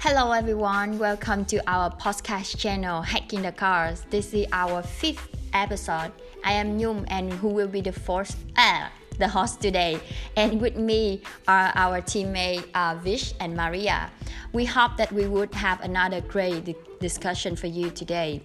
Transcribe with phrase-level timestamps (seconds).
[0.00, 4.08] Hello everyone, welcome to our podcast channel Hacking the Karls.
[4.10, 6.12] This is our fifth episode.
[6.44, 8.88] I am Nhung and who will be the fourth uh,
[9.18, 9.98] the host today.
[10.36, 14.10] And with me are our teammate uh, Vish and Maria.
[14.52, 18.42] We hope that we would have another great discussion for you today.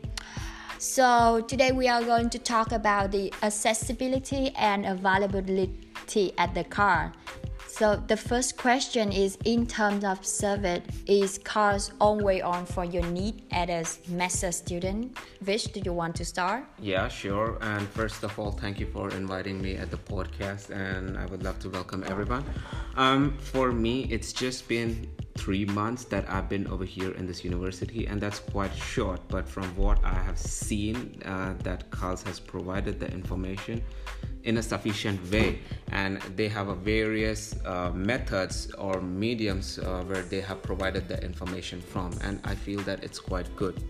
[0.80, 7.14] So today we are going to talk about the accessibility and availability at the car.
[7.82, 13.02] So the first question is in terms of service, is Karls always on for your
[13.08, 15.18] need as a master student?
[15.42, 16.64] Vish, do you want to start?
[16.78, 17.58] Yeah, sure.
[17.60, 21.42] And first of all, thank you for inviting me at the podcast, and I would
[21.42, 22.46] love to welcome everyone.
[22.98, 25.10] Um, for me, it's just been
[25.42, 29.20] three months that I've been over here in this university, and that's quite short.
[29.28, 30.96] But from what I have seen,
[31.26, 33.82] uh, that Karls has provided the information
[34.44, 35.60] in a sufficient way
[35.92, 41.24] and they have a various uh, methods or mediums uh, where they have provided the
[41.24, 43.84] information from and i feel that it's quite good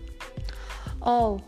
[1.02, 1.40] oh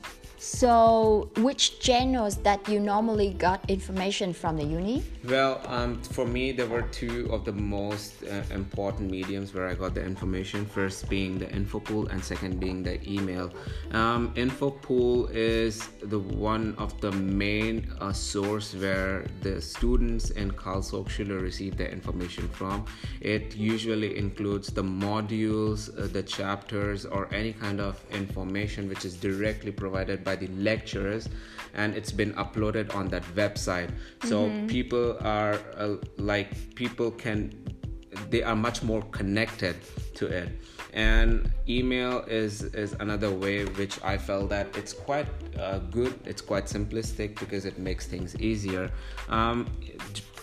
[0.45, 5.03] so, which channels that you normally got information from the uni?
[5.25, 9.75] Well, um, for me, there were two of the most uh, important mediums where I
[9.75, 10.67] got the information.
[10.67, 13.51] First being the info pool, and second being the email.
[13.93, 20.91] Um, Infopool is the one of the main uh, source where the students in Karls
[20.91, 22.85] Hochschule receive their information from.
[23.21, 29.17] It usually includes the modules, uh, the chapters, or any kind of information which is
[29.17, 31.29] directly provided by by the lecturers
[31.75, 33.91] and it's been uploaded on that website.
[34.25, 34.67] So mm-hmm.
[34.67, 37.53] people are uh, like people can
[38.31, 39.77] they are much more connected
[40.15, 40.49] to it.
[40.93, 45.27] And email is is another way which i felt that it's quite
[45.59, 48.91] uh, good it's quite simplistic because it makes things easier.
[49.29, 49.67] Um,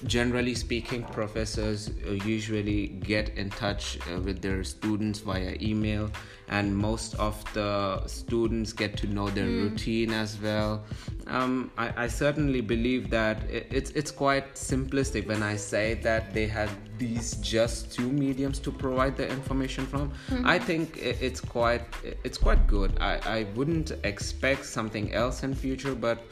[0.06, 6.10] generally speaking professors uh, usually get in touch uh, with their students via email
[6.50, 9.70] and most of the students get to know their mm.
[9.70, 10.84] routine as well
[11.28, 16.34] um, I, I, certainly believe that it, it's it's quite simplistic when I say that
[16.34, 20.10] they have these just two mediums to provide the information from.
[20.10, 20.46] Mm-hmm.
[20.46, 21.84] I think it's quite
[22.24, 22.98] it's quite good.
[23.00, 26.26] I, I wouldn't expect something else in future, but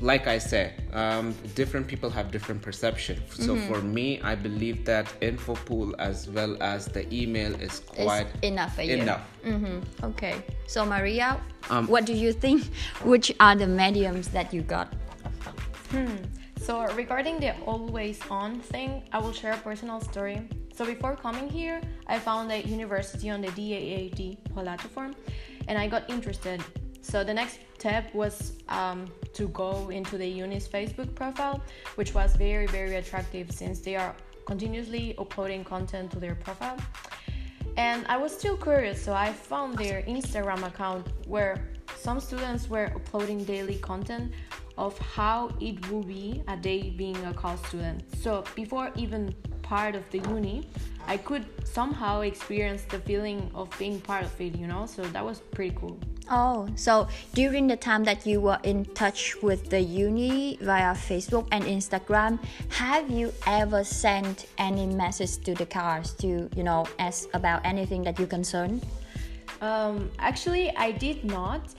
[0.00, 3.22] like I said, um, different people have different perception.
[3.30, 3.72] So mm-hmm.
[3.72, 8.42] for me, I believe that info pool as well as the email is quite it's
[8.42, 8.78] enough.
[8.78, 9.22] enough.
[9.44, 10.04] Mm-hmm.
[10.04, 10.44] Okay.
[10.66, 11.40] So Maria,
[11.70, 12.64] um, what do you think?
[13.02, 14.92] Which are the mediums that you got?
[15.90, 16.16] Hmm.
[16.58, 20.48] So regarding the always on thing, I will share a personal story.
[20.74, 25.14] So before coming here, I found a university on the DAAD platform,
[25.68, 26.64] and I got interested.
[27.04, 31.60] So the next step was um, to go into the uni's Facebook profile,
[31.96, 34.16] which was very very attractive since they are
[34.46, 36.78] continuously uploading content to their profile.
[37.76, 41.54] And I was still curious, so I found their Instagram account where
[41.96, 44.32] some students were uploading daily content
[44.78, 48.02] of how it will be a day being a college student.
[48.22, 50.68] So before even part of the uni,
[51.06, 54.86] I could somehow experience the feeling of being part of it, you know?
[54.86, 55.98] So that was pretty cool.
[56.30, 61.46] Oh, so during the time that you were in touch with the uni via Facebook
[61.52, 67.28] and Instagram, have you ever sent any message to the Karls to, you know, ask
[67.34, 68.80] about anything that you concern?
[69.60, 71.74] Um, actually, I did not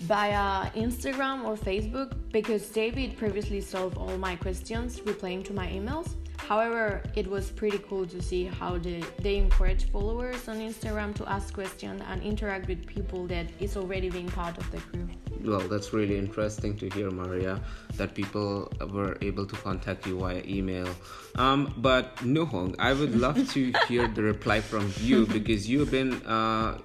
[0.00, 6.14] via Instagram or Facebook because David previously solved all my questions replying to my emails.
[6.48, 11.28] However, it was pretty cool to see how they, they encourage followers on Instagram to
[11.28, 15.08] ask questions and interact with people that is already being part of the crew.
[15.42, 17.60] Well, that's really interesting to hear, Maria,
[17.96, 20.88] that people were able to contact you via email.
[21.36, 26.14] Um, but Nhung, I would love to hear the reply from you because you've been
[26.26, 26.78] uh,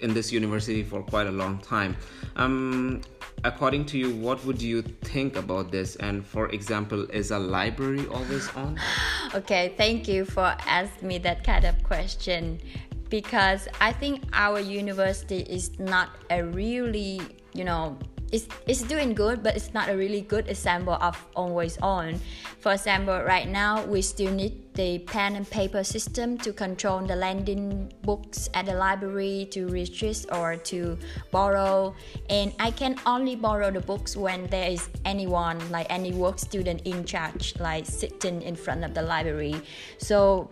[0.00, 1.96] in this university for quite a long time.
[2.36, 3.02] Um,
[3.44, 5.96] according to you, what would you think about this?
[5.96, 8.78] And for example, is a library always on?
[9.34, 12.60] okay, thank you for asking me that kind of question
[13.08, 17.20] because I think our university is not a really,
[17.52, 17.98] you know,
[18.32, 22.20] it's, it's doing good, but it's not a really good example of always on.
[22.60, 27.16] For example, right now we still need the pen and paper system to control the
[27.16, 30.96] lending books at the library to retrieve or to
[31.30, 31.94] borrow.
[32.28, 36.82] And I can only borrow the books when there is anyone, like any work student
[36.86, 39.60] in charge, like sitting in front of the library.
[39.98, 40.48] So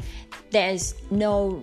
[0.50, 1.62] there's no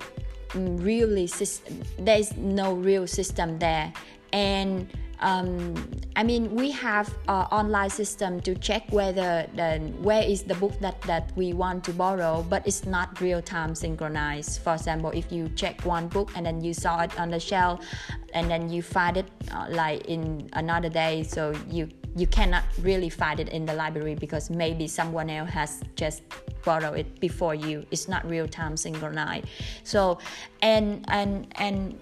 [0.49, 3.91] mm, really system, there's no real system there.
[4.31, 4.89] And
[5.25, 5.73] um,
[6.15, 10.79] I mean, we have an online system to check whether the, where is the book
[10.81, 14.61] that, that we want to borrow, but it's not real time synchronized.
[14.61, 17.83] For example, if you check one book and then you saw it on the shelf,
[18.35, 23.09] and then you find it uh, like in another day, so you you cannot really
[23.09, 26.23] find it in the library because maybe someone else has just
[26.63, 27.85] borrowed it before you.
[27.91, 29.47] It's not real time synchronized.
[29.83, 30.19] So,
[30.61, 31.99] and and and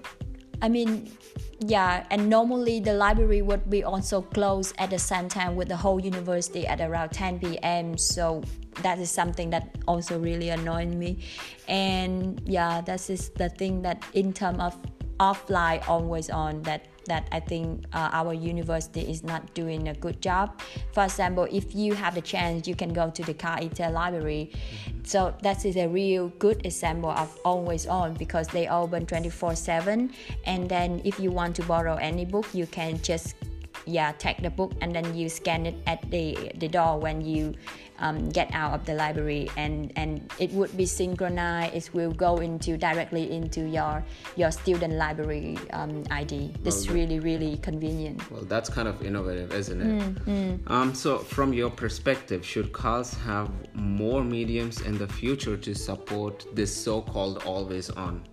[0.62, 1.12] I mean
[1.60, 5.78] yeah and normally the library would be also closed at the same time with the
[5.78, 8.44] whole university at around 10 p.m so
[8.82, 11.20] that is something that also really annoyed me.
[11.68, 14.78] And yeah that is the thing that in terms of
[15.20, 20.22] offline always on that that I think uh, our university is not doing a good
[20.22, 20.62] job.
[20.94, 24.52] For example, if you have the chance, you can go to the KIT library.
[24.54, 25.04] Mm-hmm.
[25.04, 30.14] So that is a real good example of always on because they open 24/7.
[30.46, 33.36] And then if you want to borrow any book, you can just
[33.86, 37.54] yeah take the book and then you scan it at the the door when you
[38.00, 42.38] um, get out of the library and and it would be synchronized it will go
[42.38, 44.04] into directly into your
[44.36, 48.20] your student library um, id this is really really convenient.
[48.32, 49.86] Well that's kind of innovative isn't it?
[49.86, 50.72] Mm, mm.
[50.72, 56.46] Um, so from your perspective should Karls have more mediums in the future to support
[56.54, 58.24] this so-called always on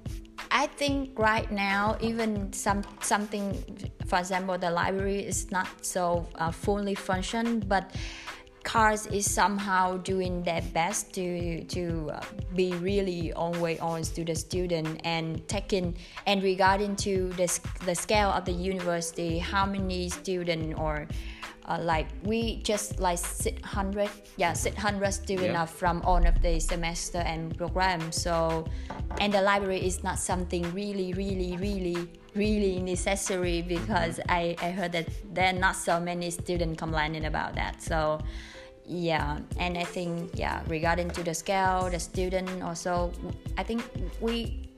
[0.51, 3.55] I think right now, even some something,
[4.07, 7.95] for example, the library is not so uh, fully function, but
[8.65, 12.21] Karls is somehow doing their best to to uh,
[12.55, 17.49] be really always on to the student and taking and regarding to the,
[17.87, 21.07] the scale of the university how many student or
[21.71, 25.65] uh, like we just like 600 yeah 600 students yeah.
[25.65, 28.67] from all of the semester and program so
[29.21, 34.93] and the library is not something really really really really necessary because I, I heard
[34.93, 38.21] that there are not so many students complaining about that so
[38.85, 43.13] yeah and i think yeah regarding to the scale the student also
[43.57, 43.85] i think
[44.21, 44.69] we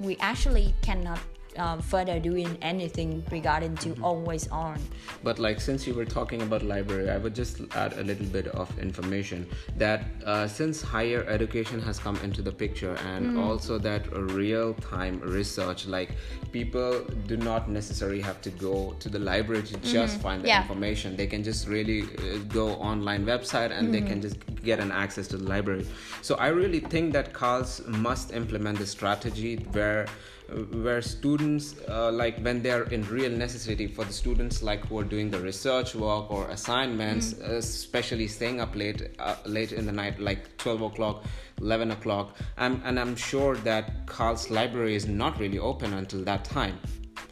[0.00, 1.18] we actually cannot
[1.56, 4.04] um, further doing anything regarding to mm-hmm.
[4.04, 4.80] always on
[5.22, 8.48] but like since you were talking about library i would just add a little bit
[8.48, 9.46] of information
[9.76, 13.44] that uh, since higher education has come into the picture and mm.
[13.44, 16.10] also that real time research like
[16.52, 20.22] people do not necessarily have to go to the library to just mm-hmm.
[20.22, 20.62] find the yeah.
[20.62, 23.92] information they can just really uh, go online website and mm-hmm.
[23.92, 24.28] they can mm-hmm.
[24.28, 25.86] just get an access to the library
[26.22, 30.06] so i really think that Karls must implement the strategy where
[30.54, 35.04] where students uh, like when they're in real necessity for the students like who are
[35.04, 37.48] doing the research work or assignments mm.
[37.50, 41.24] especially staying up late uh, late in the night like 12 o'clock
[41.60, 46.44] 11 o'clock um, and i'm sure that carl's library is not really open until that
[46.44, 46.78] time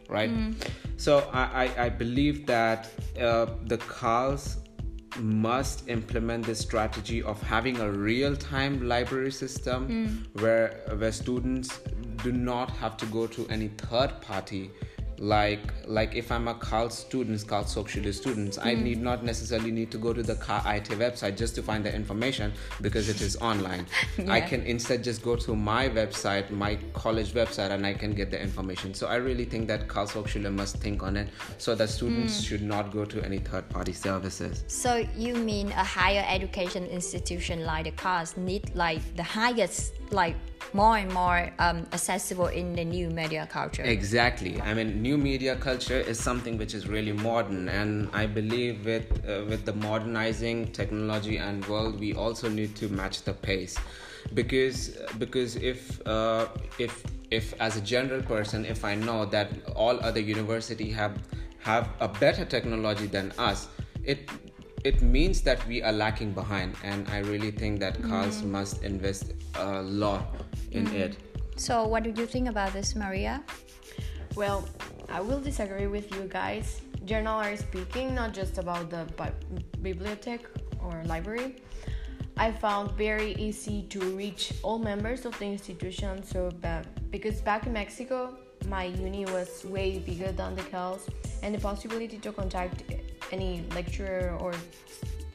[0.09, 0.53] right mm.
[0.97, 4.57] so I, I, I, believe that uh, the carl's
[5.19, 10.41] must implement this strategy of having a real-time library system mm.
[10.41, 11.79] where where students
[12.23, 14.71] do not have to go to any third party
[15.23, 18.65] like like if i'm a Karls student CALS social students mm.
[18.65, 21.85] i need not necessarily need to go to the car it website just to find
[21.85, 23.85] the information because it is online
[24.17, 24.33] yeah.
[24.33, 28.31] i can instead just go to my website my college website and i can get
[28.31, 31.87] the information so i really think that CALS social must think on it so that
[31.87, 32.45] students mm.
[32.45, 37.63] should not go to any third party services so you mean a higher education institution
[37.63, 40.35] like the Karls need like the highest like
[40.73, 43.83] more and more um, accessible in the new media culture.
[43.83, 44.59] Exactly.
[44.61, 49.07] I mean, new media culture is something which is really modern, and I believe with
[49.27, 53.77] uh, with the modernizing technology and world, we also need to match the pace,
[54.33, 56.47] because because if uh,
[56.79, 61.17] if if as a general person, if I know that all other university have
[61.59, 63.67] have a better technology than us,
[64.03, 64.29] it
[64.83, 68.49] it means that we are lacking behind and i really think that Karls mm.
[68.49, 70.35] must invest a lot
[70.71, 70.93] in mm.
[70.93, 71.17] it
[71.55, 73.41] so what do you think about this maria
[74.35, 74.67] well
[75.13, 79.39] i will disagree with you guys generally speaking not just about the bi-
[79.81, 80.47] bibliothèque
[80.83, 81.55] or library
[82.37, 86.51] i found very easy to reach all members of the institution so
[87.11, 88.35] because back in mexico
[88.67, 91.07] my uni was way bigger than the Karls
[91.41, 92.83] and the possibility to contact
[93.31, 94.53] any lecturer or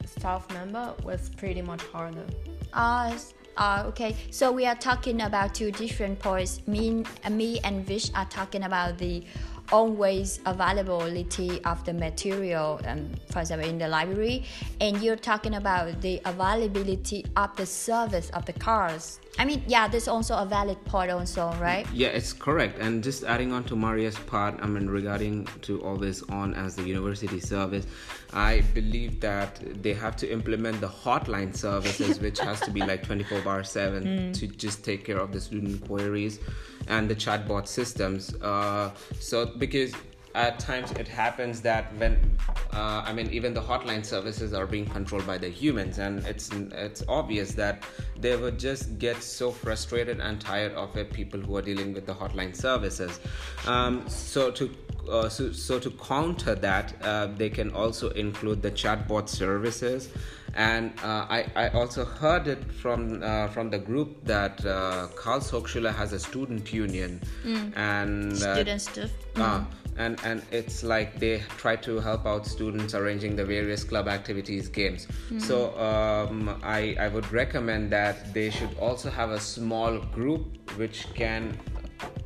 [0.05, 2.25] staff member was pretty much harder.
[2.73, 3.17] Uh,
[3.57, 6.67] uh, okay, so we are talking about two different points.
[6.67, 9.25] Me, me and Vish are talking about the
[9.73, 14.45] always availability of the material, um, for example, in the library,
[14.81, 19.19] and you're talking about the availability of the service of the Karls.
[19.39, 21.87] I mean, yeah, there's also a valid point, also, right?
[21.93, 22.81] Yeah, it's correct.
[22.81, 26.83] And just adding on to Maria's part, I mean, regarding to always on as the
[26.83, 27.87] university service,
[28.33, 33.05] I believe that they have to implement the hotline services, which has to be like
[33.05, 34.35] 24 bar 7 mm.
[34.35, 36.41] to just take care of the student queries
[36.89, 38.35] and the chatbot systems.
[38.43, 39.93] Uh, so, because
[40.35, 42.37] at times it happens that when
[42.73, 46.51] uh, I mean even the hotline services are being controlled by the humans and it's
[46.53, 47.83] it's obvious that
[48.21, 52.07] they would just get so frustrated and tired of it people who are dealing with
[52.07, 53.21] the hotline services.
[53.67, 54.71] Um, so to
[55.11, 60.11] uh, so, so to counter that uh, they can also include the chatbot services
[60.59, 65.95] and uh, I, I also heard it from uh, from the group that uh, Karlshochschule
[65.95, 67.73] has a student union mm.
[67.77, 69.67] and uh, student stuff mm
[69.99, 74.69] and and it's like they try to help out students arranging the various club activities
[74.69, 75.39] games mm-hmm.
[75.41, 80.45] so um, I, I would recommend that they should also have a small group
[80.77, 81.59] which can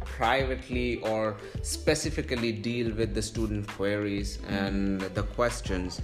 [0.04, 4.54] privately or specifically deal with the student queries mm-hmm.
[4.54, 6.02] and the questions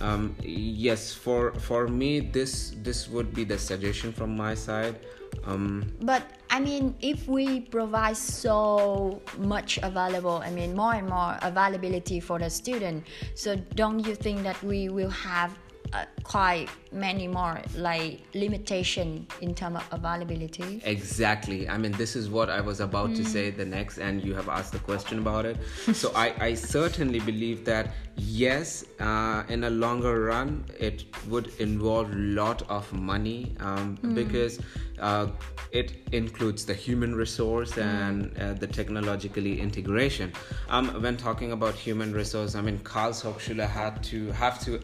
[0.00, 4.96] um, yes for for me this this would be the suggestion from my side.
[5.44, 11.36] Um, but I mean, if we provide so much available, I mean, more and more
[11.42, 15.52] availability for the student, so don't you think that we will have
[15.92, 22.28] uh, quite many more like limitation in terms of availability exactly i mean this is
[22.28, 23.16] what i was about mm.
[23.16, 25.56] to say the next and you have asked the question about it
[25.92, 32.10] so I, I certainly believe that yes uh, in a longer run it would involve
[32.10, 34.14] a lot of money um, mm.
[34.14, 34.58] because
[35.00, 35.28] uh,
[35.70, 37.82] it includes the human resource mm.
[37.82, 40.32] and uh, the technologically integration
[40.68, 44.80] um, when talking about human resource i mean Karlshochschule had to have to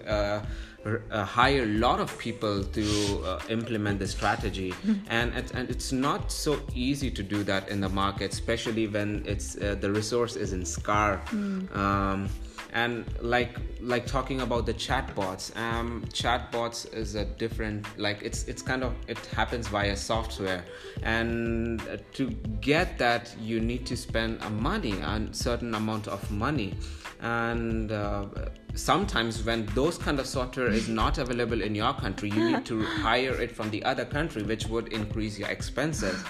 [0.84, 4.94] uh, hire a lot of people to uh, implement the strategy mm-hmm.
[5.08, 9.22] and, it, and it's not so easy to do that in the market especially when
[9.26, 11.74] it's uh, the resource is in scar mm.
[11.76, 12.28] um,
[12.74, 18.62] and like like talking about the chatbots um, chatbots is a different like it's it's
[18.62, 20.64] kind of it happens via software
[21.04, 21.80] and
[22.12, 26.74] to get that you need to spend a money a certain amount of money
[27.20, 28.26] and uh,
[28.74, 32.82] sometimes when those kind of software is not available in your country you need to
[33.06, 36.22] hire it from the other country which would increase your expenses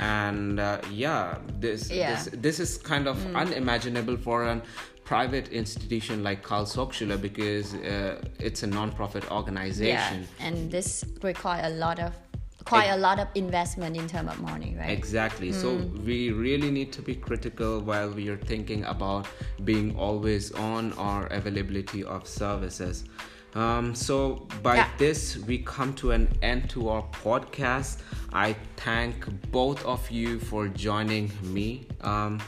[0.00, 2.14] and uh, yeah this, yeah.
[2.14, 3.36] this this is kind of mm.
[3.36, 4.62] unimaginable for a
[5.04, 11.70] private institution like Karlshochschule because uh, it's a non-profit organization yeah, and this require a
[11.70, 12.14] lot of
[12.64, 14.90] quite a lot of investment in terms of money, right?
[14.90, 15.50] Exactly.
[15.50, 15.54] Mm.
[15.54, 19.26] So we really need to be critical while we are thinking about
[19.64, 23.04] being always on our availability of services.
[23.54, 24.88] Um, so by yeah.
[24.96, 27.98] this we come to an end to our podcast.
[28.32, 31.86] I thank both of you for joining me.
[32.02, 32.40] Um,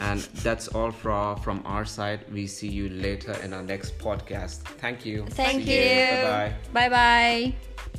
[0.00, 2.24] and that's all from from our side.
[2.32, 4.62] We see you later in our next podcast.
[4.80, 5.26] Thank you.
[5.26, 5.90] Thank see you.
[5.90, 6.22] you.
[6.22, 6.88] Bye bye.
[6.88, 7.89] Bye bye.